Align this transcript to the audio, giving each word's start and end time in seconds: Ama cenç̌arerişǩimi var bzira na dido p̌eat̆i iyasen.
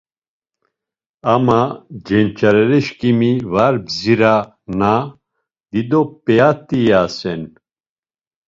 Ama 1.33 1.59
cenç̌arerişǩimi 2.05 3.31
var 3.53 3.75
bzira 3.85 4.35
na 4.79 4.93
dido 5.71 6.01
p̌eat̆i 6.23 6.79
iyasen. 6.85 7.41